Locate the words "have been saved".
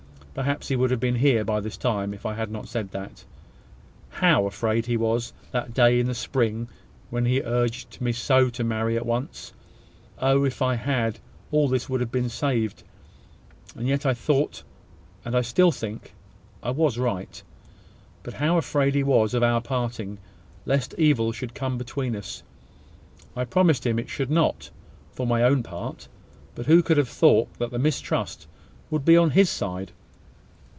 11.99-12.83